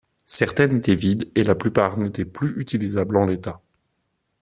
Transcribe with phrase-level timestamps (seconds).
[0.25, 3.61] Certaines étaient vides et la plupart n'étaient plus utilisables en l'état.